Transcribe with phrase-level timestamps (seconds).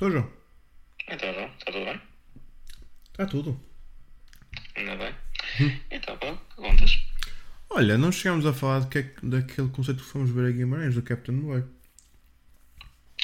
[0.00, 0.30] Estou, João.
[1.10, 2.00] Então, João, está tudo bem?
[3.12, 3.60] Está tudo.
[4.74, 5.14] Ainda bem.
[5.90, 6.98] Então, pá, contas?
[7.68, 10.94] Olha, não chegámos a falar de que, é daquele conceito que fomos ver a Guimarães,
[10.94, 11.64] do Captain Boy.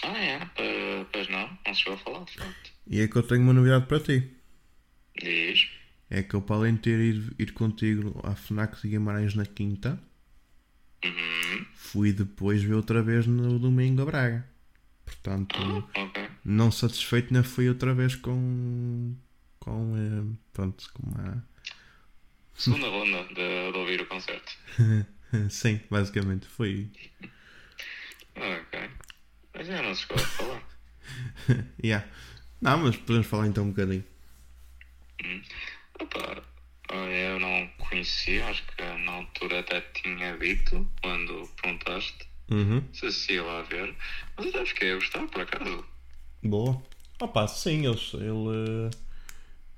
[0.02, 0.36] Ah, é?
[0.44, 2.70] Uh, pois não, não se chegou a falar, de facto.
[2.86, 4.30] E é que eu tenho uma novidade para ti.
[5.18, 5.66] Diz.
[6.10, 9.46] É que eu, para além de ter ido ir contigo à FNAC de Guimarães na
[9.46, 9.98] quinta,
[11.02, 11.64] Uhum.
[11.74, 14.46] fui depois ver outra vez no domingo a Braga.
[15.06, 15.56] Portanto,
[15.94, 16.15] Ah, ok.
[16.46, 19.14] Não satisfeito, ainda fui outra vez com.
[19.58, 19.94] com.
[19.96, 21.46] eh, pronto, com uma.
[22.54, 24.52] Segunda ronda de, de ouvir o concerto.
[25.50, 26.90] Sim, basicamente, foi.
[28.34, 28.90] Ok.
[29.54, 30.62] Mas já não se a falar.
[31.84, 32.06] yeah.
[32.60, 34.04] Não, mas podemos falar então um bocadinho.
[36.00, 36.42] Opa,
[36.90, 42.82] olha, eu não conhecia, acho que na altura até tinha dito, quando perguntaste Uhum.
[42.92, 43.94] se se ia lá ver.
[44.36, 45.84] Mas até fiquei a gostar, por acaso.
[46.48, 46.82] Boa.
[47.20, 48.90] Opa, sim, eles, ele.
[48.90, 48.90] eh,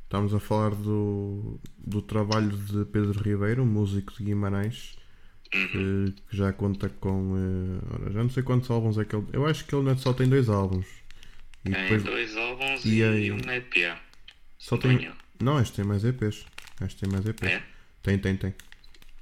[0.05, 4.97] Estamos a falar do, do trabalho de Pedro Ribeiro, um músico de Guimarães,
[5.51, 7.35] que, que já conta com.
[7.37, 9.27] eh, ora, já não sei quantos álbuns é que ele.
[9.33, 10.87] Eu acho que ele só tem dois álbuns.
[11.65, 12.05] E Tem depois.
[12.05, 13.33] dois álbuns e e, aí?
[13.33, 13.97] um EP.
[14.59, 15.11] Só tem.
[15.41, 16.47] Não, este tem mais EPs.
[16.81, 17.43] Este tem mais EPs.
[17.47, 17.63] É?
[18.03, 18.55] Tem, tem, tem.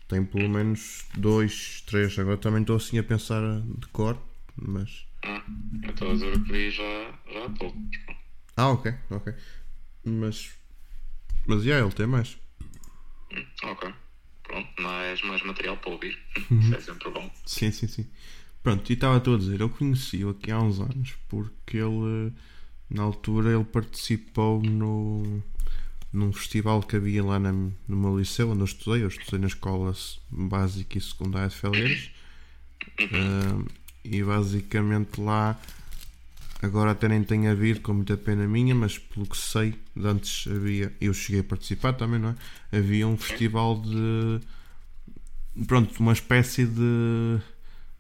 [0.09, 2.17] Tem pelo menos dois, três.
[2.19, 4.17] Agora também estou assim a pensar de cor,
[4.57, 5.06] mas.
[5.27, 5.43] Ah,
[5.83, 7.79] eu estou a dizer que vi já, já há pouco.
[8.57, 9.35] Ah, ok, ok.
[10.05, 10.53] Mas.
[11.47, 12.37] Mas já, ele tem mais.
[13.33, 13.93] Hum, Ok.
[14.45, 16.17] Pronto, mais, mais material para ouvir.
[16.51, 16.61] Uhum.
[16.61, 17.29] Isso é sempre bom.
[17.45, 18.07] Sim, sim, sim.
[18.63, 22.33] Pronto, e estava a dizer, eu conheci-o aqui há uns anos porque ele,
[22.89, 25.43] na altura, ele participou no,
[26.13, 29.03] num festival que havia lá na, no meu liceu, onde eu estudei.
[29.03, 29.93] Eu estudei na escola
[30.31, 32.11] básica e secundária de Feleiros.
[33.01, 33.65] Ah,
[34.11, 35.59] e basicamente lá,
[36.63, 40.47] agora até nem tem havido, com muita pena minha, mas pelo que sei, de antes
[40.51, 42.79] havia, eu cheguei a participar também, não é?
[42.79, 44.41] Havia um festival de
[45.67, 47.41] pronto, uma espécie de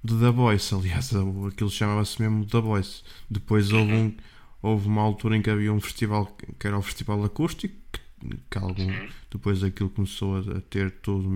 [0.06, 1.10] de The Voice, aliás,
[1.48, 3.02] aquilo chamava-se mesmo The Voice.
[3.28, 4.14] Depois houve, um,
[4.62, 6.26] houve uma altura em que havia um festival
[6.58, 7.74] que era o Festival Acústico,
[8.48, 8.88] que, algum,
[9.30, 11.28] depois aquilo começou a, ter tudo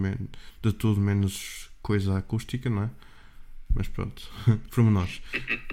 [0.63, 2.91] de tudo menos coisa acústica, não é?
[3.75, 4.29] Mas pronto,
[4.91, 5.23] nós.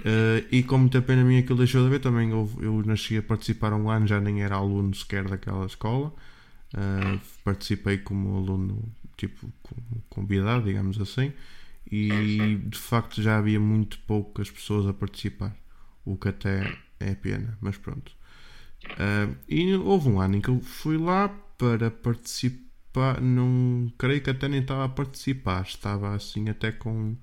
[0.04, 3.16] Eh, e com muita pena minha que ele deixou de haver, também houve, eu nasci
[3.16, 6.12] a participar um ano, já nem era aluno sequer daquela escola.
[6.74, 9.50] Uh, participei como aluno, tipo,
[10.10, 11.32] convidado, digamos assim,
[11.90, 15.56] e de facto já havia muito poucas pessoas a participar,
[16.04, 18.12] o que até é pena, mas pronto.
[18.84, 24.30] Uh, e houve um ano em que eu fui lá para participar, não creio que
[24.30, 27.16] até nem estava a participar, estava assim até com,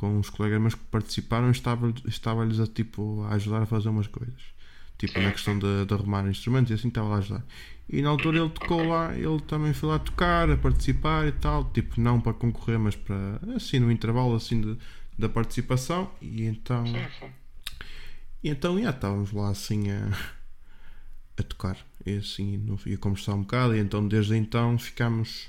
[0.00, 3.90] com uns colegas meus que participaram e estava- estava-lhes a, tipo, a ajudar a fazer
[3.90, 4.40] umas coisas.
[4.96, 7.44] Tipo, na questão de, de arrumar instrumentos e assim estava a ajudar.
[7.86, 11.64] E na altura ele tocou lá, ele também foi lá tocar, a participar e tal.
[11.72, 14.78] Tipo, não para concorrer, mas para, assim, no intervalo, assim, de,
[15.18, 16.10] da participação.
[16.22, 16.84] E então,
[18.42, 20.08] e então, já estávamos lá assim a,
[21.36, 21.76] a tocar.
[22.06, 23.74] E assim, no- e a conversar um bocado.
[23.76, 25.48] E então, desde então, ficámos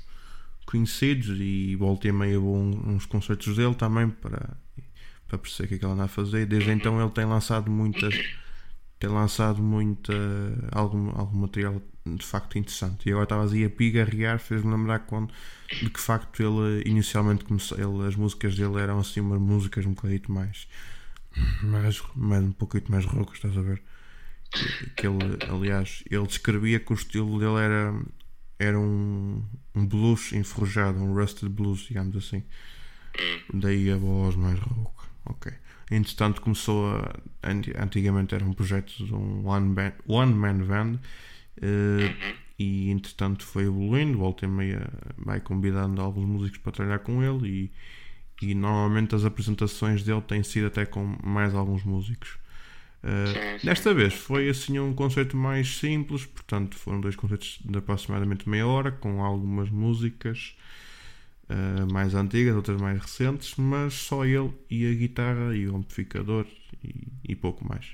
[0.66, 1.28] conhecidos.
[1.40, 4.56] E voltei e meio vou uns concertos dele também para,
[5.28, 6.46] para perceber o que é que ele anda a fazer.
[6.46, 8.14] Desde então, ele tem lançado muitas.
[8.98, 10.12] Tem lançado muita,
[10.72, 13.08] algum, algum material de facto interessante.
[13.08, 15.32] E agora estavas aí a pigarrear, fez-me lembrar quando,
[15.68, 19.92] de que facto ele inicialmente começou, ele, as músicas dele eram assim umas músicas um
[19.94, 20.68] bocadinho mais
[21.62, 23.82] mais, mais um pouquinho mais roucas, estás a ver?
[24.50, 27.94] Que- Que ele, aliás, ele descrevia que o estilo dele era,
[28.58, 29.42] era um
[29.92, 32.42] blues enferrujado, um rusted blues, digamos assim.
[33.52, 35.04] Daí a voz mais rouca.
[35.26, 35.52] Ok.
[35.90, 37.14] Entretanto, começou a.
[37.42, 40.98] anti- Antigamente era um projeto de um one, band, one man band.
[41.60, 42.14] eh,
[42.58, 47.70] e entretanto foi evoluindo, volta e meia vai convidando alguns músicos para trabalhar com ele
[48.40, 52.38] e, e normalmente as apresentações dele têm sido até com mais alguns músicos.
[53.02, 53.66] Uh, Sim, sim.
[53.66, 58.66] desta vez foi assim um concerto mais simples, portanto foram dois concertos de aproximadamente meia
[58.66, 60.54] hora, com algumas músicas
[61.50, 66.46] uh, mais antigas, outras mais recentes, mas só ele e a guitarra e o amplificador
[66.84, 66.94] e,
[67.28, 67.86] e pouco mais.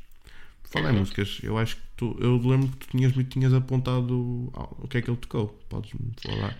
[0.74, 4.86] Em músicas, eu acho que tu, eu lembro que tu tinhas, me tinhas apontado o
[4.86, 5.48] que é que ele tocou.
[5.68, 6.54] Podes-me falar?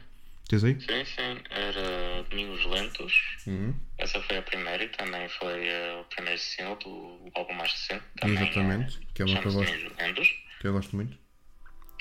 [0.49, 0.81] Tens aí?
[0.81, 1.43] Sim, sim.
[1.51, 1.98] Era
[2.29, 3.13] Domingos Lentos.
[3.47, 3.75] Uhum.
[3.99, 8.05] Essa foi a primeira e também foi eh, o primeiro single do álbum mais recente.
[8.21, 9.95] Também, Exatamente, eh, que é uma que eu gosto.
[9.99, 10.35] Lentos.
[10.61, 11.19] Que eu gosto muito.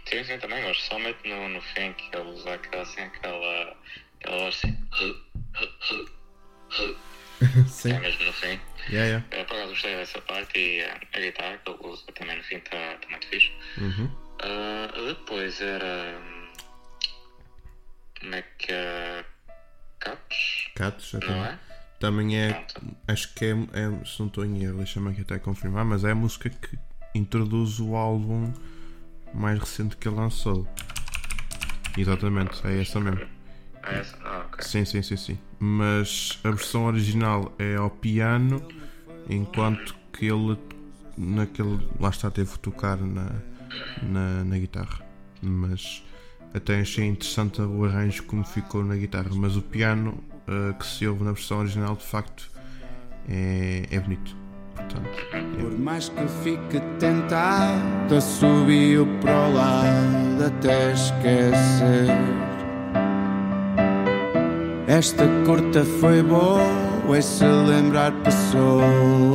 [0.06, 0.84] Sim, sim, também gosto.
[0.84, 3.78] Somente no, no fim que ele usa aquela, assim, aquela,
[4.20, 4.78] aquela assim.
[7.68, 7.94] Sim.
[7.94, 8.60] É mesmo no fim.
[8.90, 9.26] Yeah, yeah.
[9.32, 12.44] É, por acaso gostei dessa parte e uh, a guitarra que ele usa também no
[12.44, 13.52] fim está tá muito fixe.
[13.78, 14.06] Uhum.
[14.06, 16.20] Uh, depois era.
[16.20, 16.48] hum,
[18.20, 18.74] Como é que
[20.06, 20.18] é?
[20.76, 21.42] Cats, Não também.
[21.44, 21.60] é?
[22.00, 22.54] Também é.
[22.54, 22.96] Pronto.
[23.08, 24.06] Acho que é, é.
[24.06, 26.78] Se não estou em erro, deixa-me aqui até confirmar, mas é a música que
[27.16, 28.54] introduz o álbum
[29.34, 30.68] mais recente que ele lançou.
[31.98, 33.22] Exatamente, é essa mesmo.
[33.84, 34.18] É essa?
[34.24, 34.64] Ah, ok.
[34.64, 35.40] Sim, sim, sim, sim.
[35.60, 38.62] Mas a versão original é ao piano,
[39.30, 40.58] enquanto que ele
[41.18, 41.80] naquele.
[42.00, 43.32] lá está, teve que tocar na,
[44.04, 45.04] na, na guitarra.
[45.42, 46.04] Mas
[46.54, 49.30] até achei interessante o arranjo como ficou na guitarra.
[49.34, 50.18] Mas o piano
[50.48, 52.50] eh, que se ouve na versão original de facto
[53.30, 54.36] é, é bonito.
[54.76, 55.42] Portanto, é.
[55.62, 62.08] Por mais que fique tentado, subiu para o lado até esquecer.
[64.88, 66.62] Esta curta foi boa
[67.18, 68.82] e se lembrar passou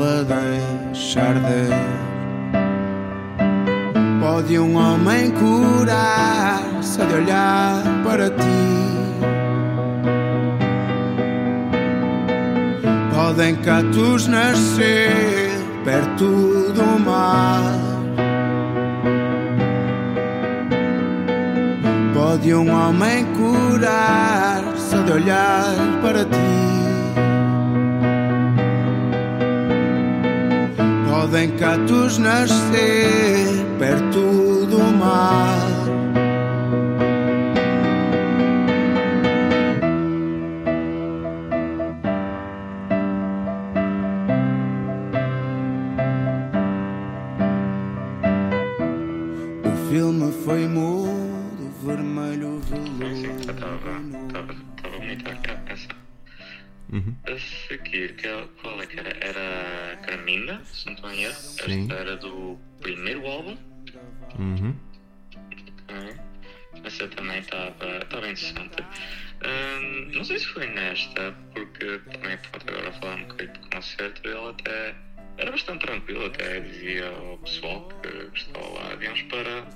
[0.03, 2.12] a deixar de.
[4.23, 8.63] Pode um homem curar-se de olhar para ti.
[13.13, 15.51] Podem catos nascer
[15.85, 17.81] perto do mar.
[22.15, 26.82] Pode um homem curar-se de olhar para ti.
[31.23, 33.47] Podem catos nascer
[33.79, 36.02] perto do mar.
[73.75, 74.95] Concerto, ele até
[75.39, 79.67] era bastante tranquilo, até dizia ao pessoal que estava lá, digamos, para,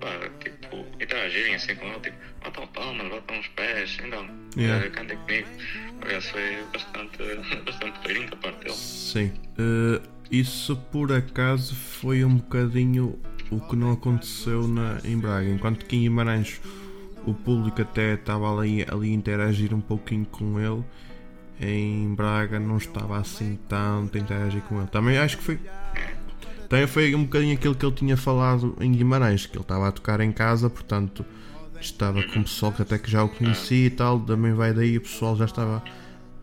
[0.00, 4.84] para tipo, interagirem assim com ele, tipo, batam palmas, batam os pés, então, Yeah.
[4.84, 5.48] eh, cantem comigo.
[6.02, 7.18] Aliás, foi bastante,
[7.64, 8.74] bastante coerente a parte dele.
[8.74, 9.32] Sim.
[9.58, 10.00] Eh,
[10.30, 13.18] isso por acaso foi um bocadinho
[13.50, 15.48] o que não aconteceu na, em Braga.
[15.48, 16.60] Enquanto que em Guimarães
[17.26, 20.84] o público até estava ali, ali a interagir um pouquinho com ele,
[21.60, 24.88] em Braga não estava assim tanto a interagir com ele.
[24.88, 25.60] Também acho que foi.
[26.68, 29.92] Também foi um bocadinho aquilo que ele tinha falado em Guimarães, que ele estava a
[29.92, 31.24] tocar em casa, portanto
[31.80, 34.98] estava com o pessoal que até que já o conhecia e tal, também vai daí,
[34.98, 35.82] o pessoal já estava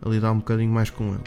[0.02, 1.22] a lidar um bocadinho mais com ele.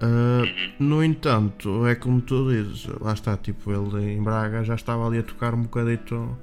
[0.00, 0.44] Ah,
[0.78, 5.18] no entanto, é como tu dizes, lá está, tipo, ele em Braga já estava ali
[5.18, 6.36] a tocar um bocadito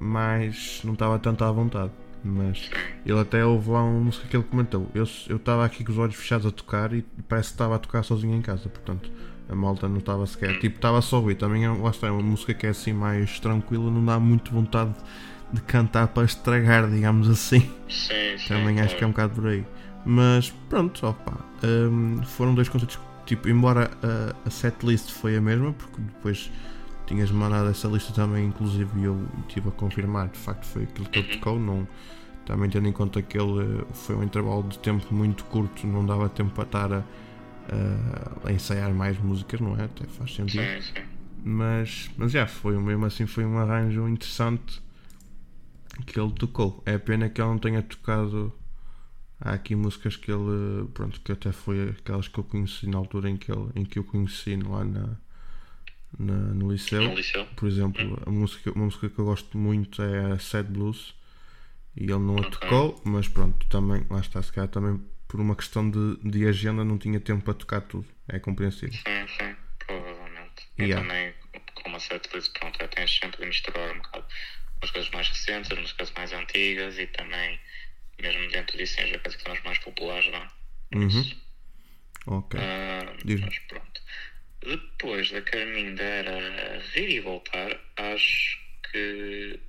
[0.00, 0.80] mais.
[0.84, 1.92] não estava tanto à vontade.
[2.24, 2.70] Mas
[3.04, 4.90] ele até houve lá uma música que ele comentou.
[4.94, 7.78] Eu eu estava aqui com os olhos fechados a tocar e parece que estava a
[7.78, 9.10] tocar sozinho em casa, portanto
[9.48, 10.58] a malta não estava sequer.
[10.58, 11.34] Tipo, estava só a ouvir.
[11.34, 14.50] Também é, lá está, é uma música que é assim mais tranquila, não dá muito
[14.50, 14.94] vontade
[15.52, 17.60] de cantar para estragar, digamos assim.
[17.88, 18.48] Sim, sim.
[18.48, 19.64] Também acho que é um bocado por aí.
[20.04, 25.40] Mas pronto, opa, hum, foram dois concertos que, tipo, embora a, a setlist foi a
[25.40, 26.50] mesma, porque depois
[27.06, 31.08] tinhas mandado essa lista também, inclusive e eu estive a confirmar, de facto foi aquilo
[31.08, 31.86] que ele tocou, não,
[32.46, 36.04] também tendo em conta que ele eh, foi um intervalo de tempo muito curto, não
[36.04, 39.84] dava tempo para estar a, a- a ensaiar mais músicas, não é?
[39.84, 40.62] Até faz sentido.
[40.62, 41.00] Sim, sim.
[41.44, 44.82] Mas, mas já, foi mesmo assim, foi um arranjo interessante
[46.06, 46.82] que ele tocou.
[46.86, 48.52] É pena que ele não tenha tocado.
[49.40, 53.28] Há aqui músicas que ele, pronto, que até foi aquelas que eu conheci na altura
[53.28, 55.16] em que, ele, em que eu conheci lá na,
[56.18, 57.02] na- no liceu.
[57.02, 57.46] No liceu.
[57.56, 61.14] Por exemplo, a música, uma música que eu gosto muito é a Sad Blues
[61.96, 62.50] e ele não a Ok.
[62.50, 66.84] tocou, mas pronto, também, lá está, se calhar também por uma questão de, de agenda
[66.84, 68.06] não tinha tempo para tocar tudo.
[68.28, 68.92] É compreensível.
[68.94, 69.56] Sim, sim,
[69.86, 70.66] provavelmente.
[70.78, 71.00] Yeah.
[71.00, 71.34] E também,
[71.74, 74.24] como a setlist, pronto, já tens sempre de misturar um bocado
[74.82, 77.58] as coisas mais recentes, as músicas mais antigas e também,
[78.20, 80.48] mesmo dentro disso, as coisas que são as mais populares, não é?
[80.94, 81.32] Uhum.
[82.26, 82.60] Ok.
[83.24, 83.46] Diz-me.
[83.46, 84.00] mas pronto.
[84.64, 88.58] Depois da Carminda era Rir e Voltar, acho
[88.90, 89.60] que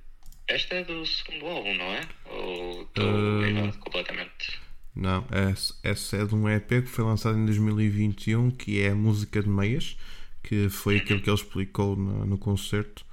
[0.48, 2.00] esta é do segundo álbum, não é?
[2.26, 4.58] Ou estou Ah, errado completamente?
[4.94, 8.94] Não, essa, essa é de um EP que foi lançado em 2021, que é a
[8.94, 9.96] música de meias,
[10.42, 13.04] que foi aquilo que ele explicou no, no concerto.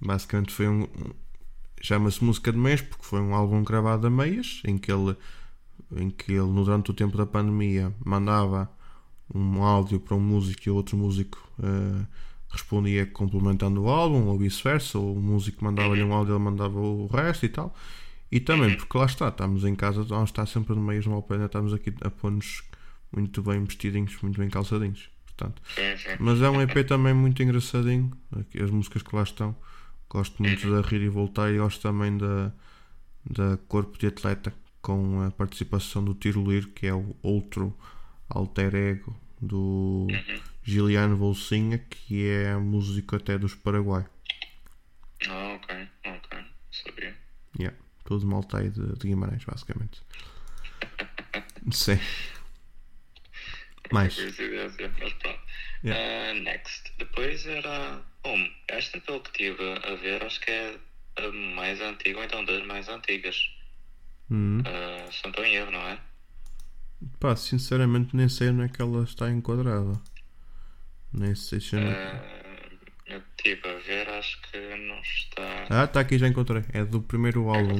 [0.00, 0.82] Basicamente foi um.
[0.84, 1.22] um-
[1.84, 5.16] Chama-se música de meias porque foi um álbum gravado a meias, em que ele,
[5.96, 8.70] em que ele durante o tempo da pandemia mandava
[9.34, 12.06] um áudio para um músico e outro músico uh,
[12.48, 17.06] respondia complementando o álbum, ou vice-versa, ou o músico mandava-lhe um áudio, ele mandava o
[17.06, 17.74] resto e tal.
[18.30, 21.46] E também, porque lá está, estamos em casa, vamos estar sempre no meio, mal pena,
[21.46, 22.62] estamos aqui a pôr-nos
[23.14, 25.10] muito bem vestidinhos, muito bem calçadinhos.
[25.26, 25.62] Portanto.
[26.18, 28.10] Mas é um EP também muito engraçadinho,
[28.62, 29.54] as músicas que lá estão.
[30.08, 32.52] Gosto muito da Rir e Voltar e gosto também da,
[33.30, 36.34] da Corpo de Atleta, com a participação do Tir
[36.74, 37.74] que é o outro
[38.34, 40.06] alter ego do
[40.62, 44.06] Giliano Bolsinha, que é músico até dos Paraguai.
[45.28, 47.16] Ah, ok, ok, sabia.
[47.58, 50.02] Yeah, tudo maltai de, de Guimarães, basicamente.
[51.70, 51.98] Sim.
[53.92, 54.16] Mais.
[55.84, 56.32] Yeah.
[56.32, 56.92] Uh, next.
[56.98, 58.00] Depois era.
[58.22, 60.78] Bom, esta pelo que estive a ver, acho que é
[61.16, 63.50] a mais antiga, ou então das mais antigas.
[64.30, 64.60] Uhum.
[64.60, 65.98] Uh, se não estou em erro, não é?
[67.18, 70.00] Pá, sinceramente nem sei onde é que ela está enquadrada.
[71.12, 71.76] Nem sei se.
[71.76, 71.80] Uh,
[73.06, 75.66] eu estive a ver, acho que não está.
[75.68, 76.64] Ah, está aqui, já encontrei.
[76.72, 77.78] É do primeiro álbum.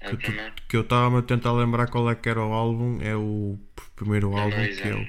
[0.00, 0.32] É que,
[0.68, 2.98] que, eu estava a tentar lembrar qual é que era o álbum.
[3.02, 3.58] É o
[3.96, 5.00] primeiro álbum que eu.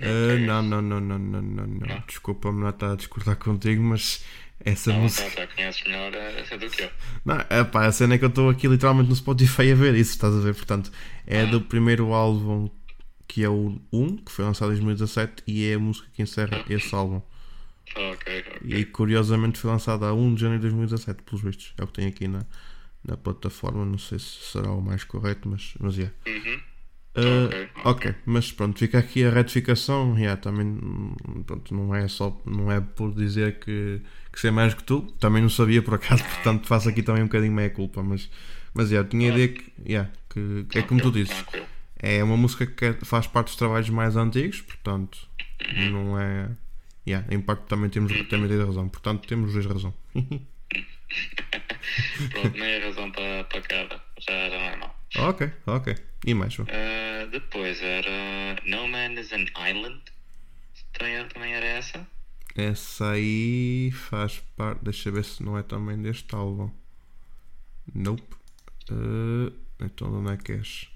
[0.00, 2.02] Uh, não, não, não, não, não, não, não.
[2.06, 4.24] Desculpa-me não estar a discordar contigo, mas
[4.64, 5.24] essa não, música.
[5.24, 6.90] Não, já conheces melhor essa do que eu.
[7.24, 9.94] Não, é pá, a cena é que eu estou aqui literalmente no Spotify a ver
[9.94, 10.54] isso, estás a ver?
[10.54, 10.90] Portanto,
[11.26, 11.46] é ah.
[11.46, 12.68] do primeiro álbum
[13.32, 16.62] que é o 1, que foi lançado em 2017, e é a música que encerra
[16.68, 17.22] esse álbum.
[17.96, 18.60] Ok, ok.
[18.62, 21.72] E curiosamente foi lançado a 1 de janeiro de 2017, pelos vistos.
[21.78, 22.44] É o que tem aqui na,
[23.02, 26.02] na plataforma, não sei se será o mais correto, mas, mas é.
[26.02, 26.14] Yeah.
[26.26, 26.60] Uhum.
[27.14, 30.18] Uh, ok, mas pronto, fica aqui a retificação.
[30.18, 31.14] Yeah, também
[31.46, 34.00] pronto, não é só não é por dizer que,
[34.32, 37.26] que sei mais que tu, também não sabia por acaso, portanto faço aqui também um
[37.26, 38.30] bocadinho meia culpa, mas,
[38.72, 41.44] mas yeah, tinha a ideia que, yeah, que, que é como tu dizes,
[41.98, 45.28] é uma música que é, faz parte dos trabalhos mais antigos, portanto
[45.90, 46.50] não é.
[47.06, 49.92] Yeah, em parte também temos também de razão, portanto temos dois razão.
[52.30, 55.01] pronto, meia razão para, para cada, já, já não é mal.
[55.18, 55.94] Ok, ok.
[56.26, 56.58] E mais?
[56.58, 56.64] Uh,
[57.30, 60.02] depois era No Man is an Island.
[60.92, 62.06] Também, também era essa?
[62.54, 64.84] Essa aí faz parte.
[64.84, 66.70] Deixa eu ver se não é também deste álbum.
[67.94, 68.36] Nope.
[68.90, 70.88] Uh, então onde é que és?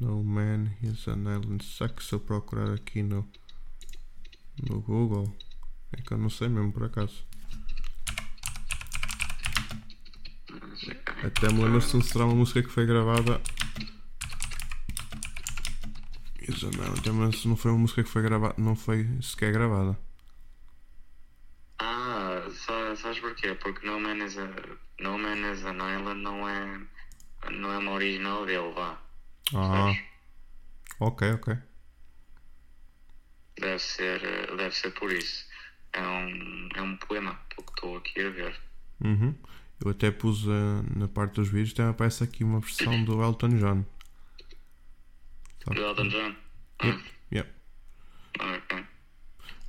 [0.00, 1.64] No Man is an Island.
[1.64, 3.28] Será que se eu procurar aqui no,
[4.68, 5.34] no Google?
[5.92, 7.24] É que eu não sei mesmo por acaso.
[11.24, 13.40] Até me lembro se será uma música que foi gravada.
[16.48, 18.54] Isso não, até me se não foi uma música que foi gravada.
[18.58, 19.98] Não foi sequer gravada.
[21.78, 22.42] Ah,
[22.96, 23.54] sabes porquê?
[23.54, 24.46] Porque No Man is a,
[25.00, 26.80] No Man is an Island não é.
[27.50, 28.98] Não é uma original dele, vá.
[29.54, 29.92] Ah.
[29.92, 30.02] Sabes?
[31.00, 31.56] Ok, ok.
[33.58, 34.20] Deve ser,
[34.56, 35.46] deve ser por isso.
[35.92, 38.60] É um, é um poema, pelo que estou aqui a ver.
[39.02, 39.34] Uhum.
[39.84, 43.50] Eu até pus uh, na parte dos vídeos, também aparece aqui uma versão do Elton
[43.50, 43.84] John.
[45.66, 46.34] Do Elton John?
[46.82, 47.50] Yep, yep.
[48.34, 48.84] Okay.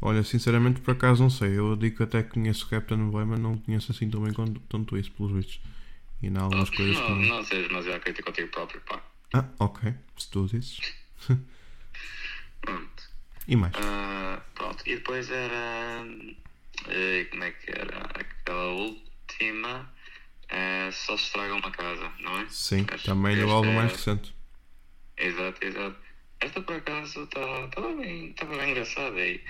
[0.01, 1.57] Olha, sinceramente por acaso não sei.
[1.57, 4.59] Eu digo que até conheço o Captain Boy, mas não conheço assim tão bem quanto,
[4.61, 5.59] tanto isso pelos vídeos.
[6.21, 7.37] E não algumas oh, coisas não, que não.
[7.37, 9.01] Não sejas demasiado crítico contigo próprio, pá.
[9.33, 9.93] Ah, ok.
[10.17, 10.79] Se tu dizes.
[12.61, 13.15] pronto.
[13.47, 13.75] E mais?
[13.75, 14.81] Uh, pronto.
[14.87, 16.03] E depois era.
[16.03, 17.99] Uh, como é que era?
[17.99, 19.93] Aquela última.
[20.49, 22.45] É, só se estraga uma casa, não é?
[22.49, 23.75] Sim, Acho também no álbum é...
[23.75, 24.33] mais recente.
[25.17, 25.97] Exato, exato.
[26.39, 29.41] Esta por acaso estava tá, bem, tava bem engraçada e,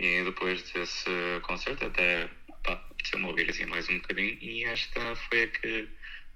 [0.00, 1.10] e depois desse
[1.42, 2.28] concerto até
[2.64, 5.88] apeteceu-me ouvir assim mais um bocadinho e esta foi a que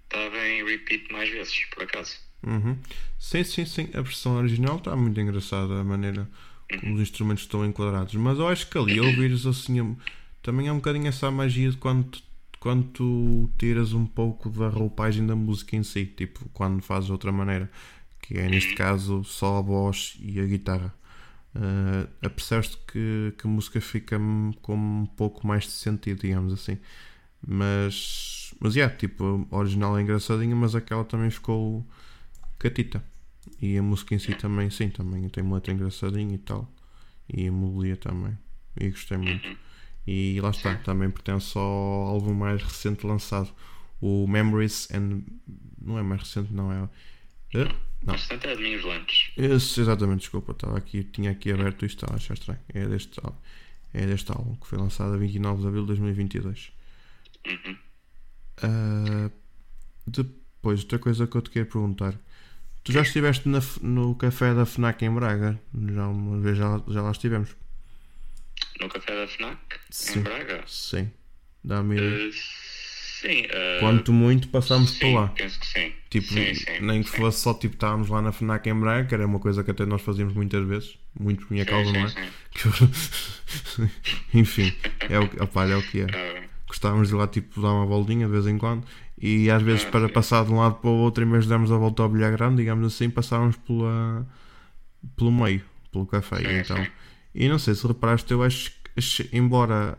[0.05, 2.17] estava em repeat mais vezes, por acaso.
[2.47, 2.79] Uhum.
[3.19, 3.91] Sim, sim, sim.
[3.95, 6.29] A versão original está muito engraçada a maneira
[6.69, 6.95] como uhum.
[6.95, 8.15] os instrumentos estão enquadrados.
[8.15, 9.97] Mas eu acho que ali ouvires assim
[10.43, 12.19] também é um bocadinho essa magia de quando
[12.67, 17.13] quando tu tiras um pouco da roupagem da música em si, tipo quando fazes de
[17.13, 17.71] outra maneira,
[18.21, 20.93] que é neste caso só a voz e a guitarra.
[21.55, 24.19] Uh, apercebes que, que a música fica
[24.63, 26.77] com um pouco mais de sentido, digamos assim.
[27.47, 31.87] Mas, mas yeah, tipo, a original é engraçadinha, mas aquela também ficou
[32.59, 33.01] catita.
[33.63, 36.69] E a música em si também, sim, também tem uma letra engraçadinha e tal.
[37.33, 38.37] E a melodia também.
[38.77, 39.57] E gostei muito.
[40.07, 43.51] E lá está, também pertence ao álbum mais recente lançado,
[44.01, 45.23] o Memories and.
[45.81, 46.83] Não é mais recente, não é?
[46.83, 48.15] Uh, não.
[48.15, 49.33] Recente é Domingos Lantes.
[49.37, 52.61] Esse, exatamente, desculpa, estava aqui, tinha aqui aberto isto, estava a achar estranho.
[52.73, 53.21] É deste,
[53.93, 56.73] é deste álbum que foi lançado a 29 de abril de 2022.
[57.47, 57.77] Uhum.
[58.63, 59.33] Uh,
[60.07, 62.15] depois, outra coisa que eu te quero perguntar:
[62.85, 65.61] Tu já estiveste na no café da FNAC em Braga?
[65.75, 67.57] Já uma vez já, já lá estivemos.
[68.81, 69.59] No café da FNAC,
[69.91, 70.19] Sim.
[70.21, 70.63] em Braga?
[70.67, 71.11] Sim.
[71.65, 71.97] Dá-me.
[71.99, 73.47] Eh, sim.
[73.49, 75.29] eh, Quanto muito passámos por lá.
[75.29, 75.93] penso que sim.
[76.11, 79.15] Tipo, sim, sim, nem que fosse só tipo estávamos lá na FNAC em Braga, que
[79.15, 82.13] era uma coisa que até nós fazíamos muitas vezes, muito por minha causa, não é?
[84.35, 84.73] Enfim,
[85.09, 86.07] é o, que- opá, é o que é.
[86.15, 88.87] Ah, Gostávamos de ir lá tipo dar uma voltinha de vez em quando
[89.21, 90.13] e às vezes Ah, para sim.
[90.13, 92.31] passar de um lado para o outro, em vez de darmos a volta ao bilhar
[92.33, 94.27] grande, digamos assim, passávamos pela,
[95.17, 96.37] pelo meio, pelo café.
[96.39, 96.85] Sim, então.
[96.85, 96.91] sim.
[97.37, 99.99] E não sei se reparaste, eu acho que embora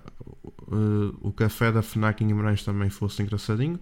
[0.68, 3.80] uh, o café da FNAC em Guimarães também fosse engraçadinho,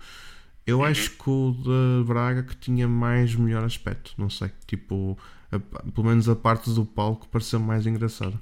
[0.67, 0.85] eu Uhum.
[0.85, 5.17] acho que o de Braga que tinha mais melhor aspecto, não sei, tipo,
[5.51, 5.59] a-
[5.91, 8.39] pelo menos a parte do palco pareceu mais engraçada.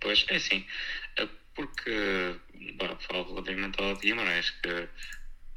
[0.00, 0.66] Pois, é assim,
[1.16, 1.94] é porque,
[2.78, 4.88] bah, falo relativamente ao de Guimarães, que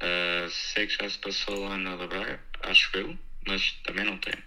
[0.00, 4.18] ah, sei que já se passou lá na da Braga, acho eu, mas também não
[4.18, 4.42] tenho.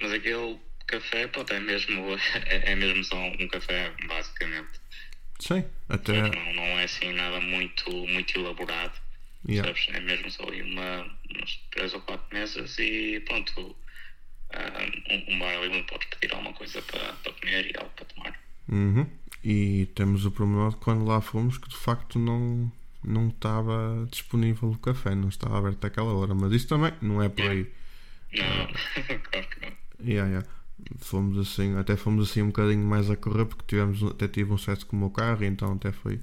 [0.00, 0.60] Mas aquele
[0.92, 4.80] café, pronto, é mesmo, é, é mesmo só um café, basicamente.
[5.38, 6.22] Sim, até.
[6.22, 8.92] Não, não é assim nada muito, muito elaborado.
[9.48, 9.68] yeah.
[9.68, 9.88] Sabes?
[9.92, 13.76] É mesmo só ali uma, umas três ou quatro mesas e pronto.
[14.54, 17.90] ah, um, um bar ali onde podes pedir alguma coisa para, para comer e algo
[17.96, 18.40] para tomar.
[18.68, 19.06] Uhum.
[19.42, 22.70] E temos o pormenor de quando lá fomos que de facto não
[23.04, 27.28] não estava disponível o café, não estava aberto àquela hora, mas isso também não é
[27.28, 27.66] por aí.
[28.32, 29.72] Não, claro que não.
[30.04, 30.48] Yeah, yeah.
[30.98, 34.58] Fomos assim, até fomos assim um bocadinho mais a correr porque tivemos, até tive um
[34.58, 36.20] sucesso com o meu carro, então até foi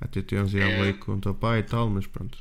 [0.00, 0.80] até tivemos ir É.
[0.82, 2.38] ali com o teu pai e tal, mas pronto.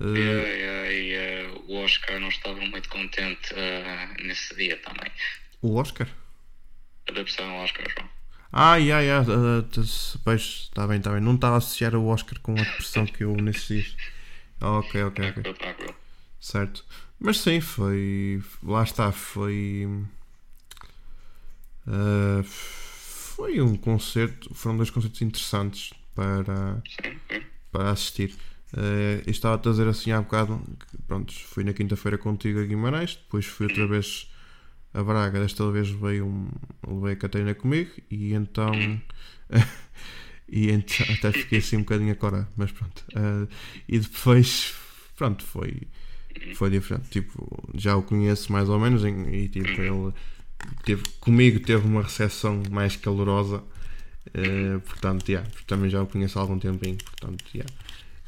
[0.00, 5.10] E, Eh, e, e, eh, o Oscar não estava muito contente eh, nesse dia também.
[5.62, 6.08] o Oscar?
[7.08, 8.08] A depressão Oscar, João.
[8.52, 10.40] Ah, yeah, yeah, uh, pois
[10.70, 11.20] está bem, está bem.
[11.20, 13.96] Não estava a associar o Oscar com a depressão que eu nesses dias.
[14.60, 15.42] Ah, ok, ok, ok.
[15.42, 15.94] Tranquilo, tranquilo.
[16.40, 16.84] Certo.
[17.18, 18.42] Mas sim, foi.
[18.62, 19.86] Lá está, foi.
[21.86, 24.54] Ah, foi um concerto.
[24.54, 26.82] Foram dois concertos interessantes para,
[27.72, 28.34] para assistir.
[29.26, 30.60] Eu estava a dizer assim há bocado.
[31.06, 34.30] Pronto, fui na quinta-feira contigo a Guimarães, depois fui outra vez
[34.94, 35.40] a Braga.
[35.40, 36.48] Desta vez veio, um,
[36.86, 38.70] levei a Catarina comigo e então.
[40.48, 43.04] e então até fiquei assim um bocadinho a corar, mas pronto.
[43.14, 43.46] Ah,
[43.88, 44.74] e depois,
[45.16, 45.88] pronto, foi
[46.54, 47.08] foi diferente.
[47.10, 50.12] Tipo, já o conheço mais ou menos em- e tipo, ele
[50.84, 53.62] teve, comigo teve uma recepção mais calorosa.
[54.34, 56.96] eh, portanto, yeah, também já o conheço há algum tempinho.
[56.98, 57.72] Portanto, yeah.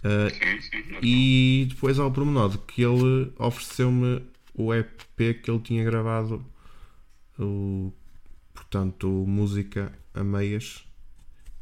[0.05, 0.99] Eh, Sim, sim.
[1.03, 4.23] e depois há o pormenor que ele ofereceu-me
[4.55, 6.45] o EP que ele tinha gravado,
[7.39, 7.93] o,
[8.55, 10.85] portanto, Música a Meias.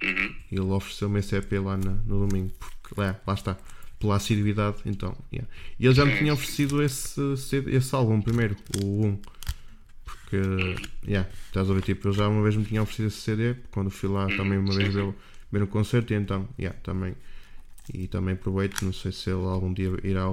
[0.03, 0.35] Uhum.
[0.51, 3.59] Ele ofereceu-me esse EP lá na- no domingo, porque lá, lá está,
[3.99, 5.15] pela assiduidade, então.
[5.33, 5.47] yeah.
[5.79, 7.21] E ele já me tinha oferecido esse,
[7.69, 9.19] esse álbum primeiro, o 1.
[10.31, 10.41] Porque,
[11.11, 13.91] yeah, estás a ver, tipo, ele já uma vez me tinha oferecido esse CD, quando
[13.91, 15.15] fui lá também uma vez ver, o-
[15.51, 17.15] ver o concerto, e então, yeah, também.
[17.93, 20.27] E também aproveito, não sei se ele algum dia irá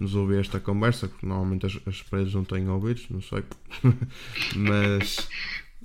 [0.00, 3.44] nos ouvir esta conversa, porque normalmente as, as paredes não têm ouvidos, não sei.
[4.56, 5.28] Mas.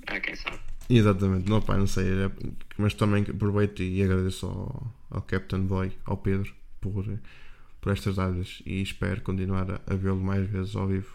[0.06, 0.58] Ah, quem sabe.
[0.88, 2.30] Exatamente, não, pá, não sei, é-
[2.76, 7.06] mas também aproveito e agradeço ao, ao Captain Boy, ao Pedro, por,
[7.80, 11.10] por estas dadas e espero continuar a, a vê-lo mais vezes ao vivo,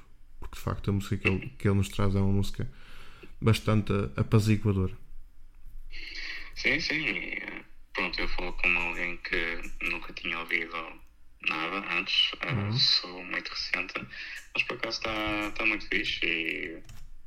[0.50, 2.68] porque de facto a música que ele, que ele nos traz é uma música
[3.42, 4.98] bastante apaziguadora.
[6.56, 7.06] Sim, sim.
[7.08, 11.02] eh, pronto, eu falo como alguém que nunca tinha ouvido
[11.48, 12.32] nada antes.
[12.42, 13.94] eh, sou muito recente.
[14.54, 16.84] Mas por acaso está tá muito fixe e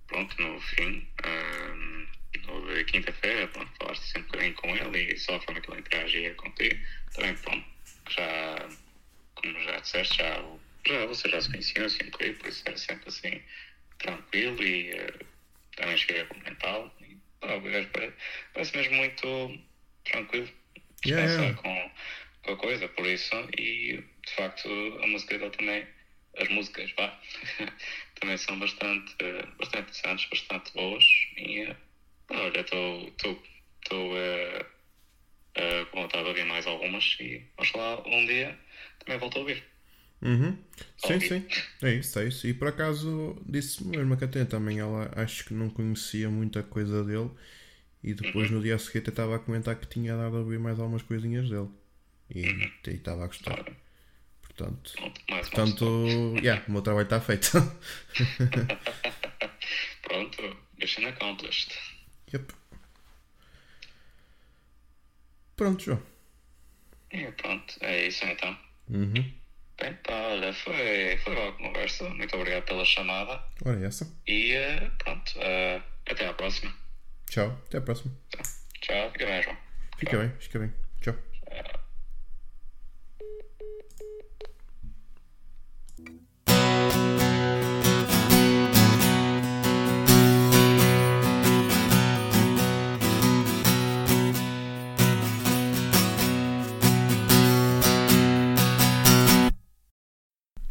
[0.07, 2.07] pronto, no fim, eh,
[2.49, 5.81] houve quinta-feira, pronto, falaste sempre um bocadinho com ele e só a forma que ele
[5.81, 6.79] interagia contigo.
[7.15, 7.67] Também pronto,
[8.11, 8.69] já,
[9.35, 10.43] como já disseste, já,
[10.87, 13.43] já vocês já se conheciam assim um bocadinho, por isso era sempre assim
[13.99, 15.19] tranquilo e eh,
[15.77, 16.93] também cheguei a cumprimentá-lo.
[17.01, 18.15] e, ah, o gajo pare-
[18.53, 19.59] Parece mesmo muito
[20.05, 20.49] tranquilo,
[21.05, 21.55] Yeah, yeah.
[21.63, 21.91] Com,
[22.43, 24.69] com a coisa, por isso, e de facto
[25.03, 25.87] a música dele também,
[26.39, 27.19] as músicas, vá,
[28.21, 29.15] também são bastante,
[29.59, 31.05] bastante interessantes, bastante boas,
[31.37, 31.77] e eh,
[32.31, 34.67] olha, estou eh,
[35.57, 38.59] eh, com vontade de ouvir mais algumas e oxalá um dia
[39.01, 39.72] também volto a ouvir.
[40.23, 40.57] Uhum.
[40.97, 41.21] Sim, Ok.
[41.21, 41.47] sim,
[41.83, 42.47] é isso, é isso.
[42.47, 47.05] E por acaso disse-me mesmo a Catarina também, ela acho que não conhecia muita coisa
[47.05, 47.31] dele
[48.03, 51.03] e depois no dia seguinte estava a comentar que tinha dado a ouvir mais algumas
[51.03, 51.69] coisinhas dele
[52.31, 53.65] e estava a gostar.
[54.43, 54.93] Portanto,
[55.29, 55.85] mais portanto
[56.39, 57.51] yeah, o meu trabalho está feito.
[60.03, 61.77] Pronto, mission accomplished.
[62.33, 62.53] Yep.
[65.57, 66.03] Pronto, João.
[67.11, 68.57] E pronto, é isso então.
[68.89, 69.42] Uhum.
[69.83, 72.09] Bem, pá, olha, foi, foi boa conversa.
[72.11, 73.43] Muito obrigado pela chamada.
[73.65, 74.07] É essa.
[74.29, 76.73] E eh, pronto, eh, até à próxima.
[77.29, 77.61] Tchau.
[77.67, 78.17] Até a próxima.
[78.31, 78.43] Tchau,
[78.81, 79.57] Tchau fica bem, João.
[79.99, 80.82] Fica bem, fica bem.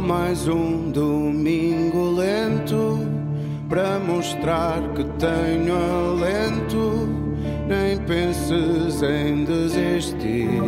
[0.00, 2.98] Mais um domingo lento
[3.68, 7.08] para mostrar que tenho alento.
[7.68, 10.62] Nem penses em desistir.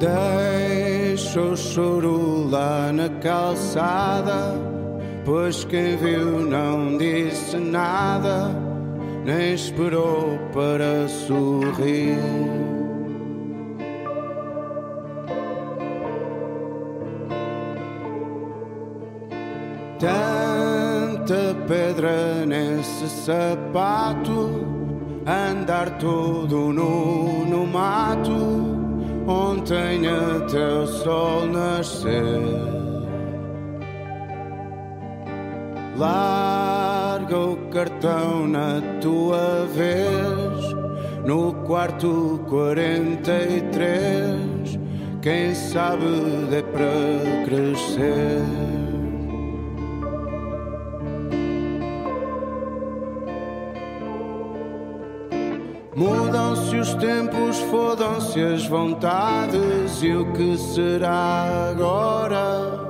[0.00, 4.56] Deixa o choro lá na calçada,
[5.24, 8.50] pois quem viu não disse nada,
[9.24, 12.81] nem esperou para sorrir.
[20.02, 24.66] Tanta pedra nesse sapato,
[25.24, 28.34] andar todo nu no mato,
[29.28, 32.42] ontem até o sol nascer.
[35.96, 40.74] Larga o cartão na tua vez,
[41.24, 44.80] no quarto 43.
[45.20, 46.06] Quem sabe
[46.50, 48.81] dê para crescer.
[55.94, 62.80] Mudam-se os tempos, fodam-se as vontades e o que será agora?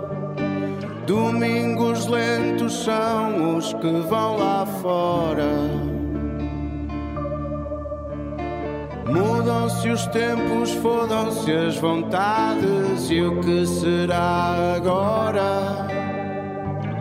[1.04, 5.50] Domingos lentos são os que vão lá fora.
[9.04, 15.88] Mudam-se os tempos, fodam-se as vontades e o que será agora?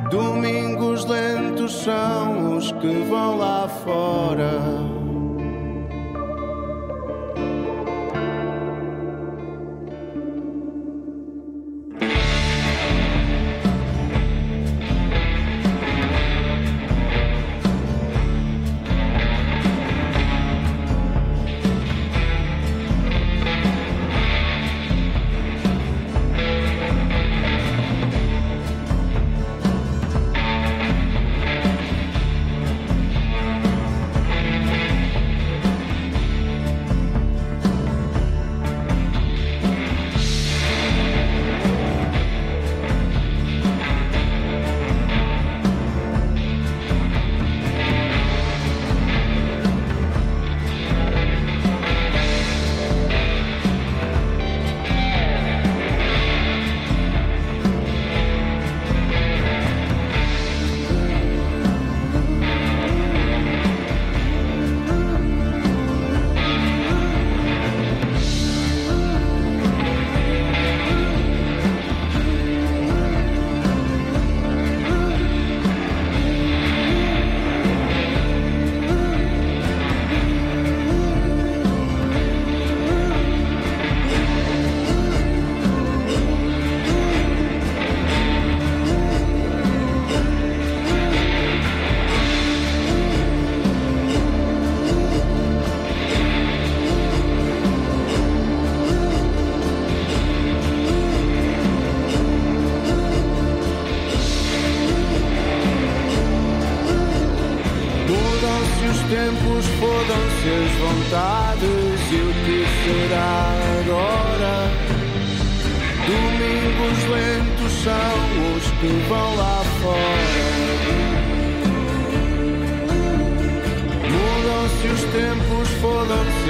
[0.09, 4.90] Domingos lentos são os que vão lá fora.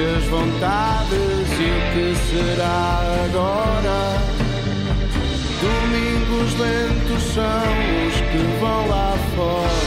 [0.04, 4.00] As vontades e o que será agora?
[5.62, 7.72] Domingos lentos são
[8.08, 9.81] os que vão lá fora.